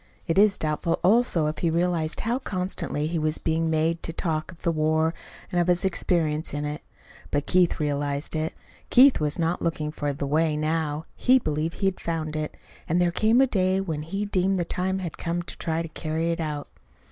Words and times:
It 0.25 0.39
is 0.39 0.57
doubtful, 0.57 0.97
also, 1.03 1.45
if 1.45 1.59
he 1.59 1.69
realized 1.69 2.21
how 2.21 2.39
constantly 2.39 3.05
he 3.05 3.19
was 3.19 3.37
being 3.37 3.69
made 3.69 4.01
to 4.01 4.11
talk 4.11 4.51
of 4.51 4.63
the 4.63 4.71
war 4.71 5.13
and 5.51 5.61
of 5.61 5.67
his 5.67 5.85
experience 5.85 6.55
in 6.55 6.65
it. 6.65 6.81
But 7.29 7.45
Keith 7.45 7.79
realized 7.79 8.35
it. 8.35 8.55
Keith 8.89 9.19
was 9.19 9.37
not 9.37 9.61
looking 9.61 9.91
for 9.91 10.11
"the 10.11 10.25
way" 10.25 10.57
now. 10.57 11.05
He 11.15 11.37
believed 11.37 11.75
he 11.81 11.85
had 11.85 11.99
found 11.99 12.35
it; 12.35 12.57
and 12.89 12.99
there 12.99 13.11
came 13.11 13.41
a 13.41 13.45
day 13.45 13.79
when 13.79 14.01
he 14.01 14.25
deemed 14.25 14.57
the 14.57 14.65
time 14.65 14.97
had 14.97 15.19
come 15.19 15.43
to 15.43 15.55
try 15.57 15.83
to 15.83 15.87
carry 15.87 16.31
it 16.31 16.39
out. 16.39 16.67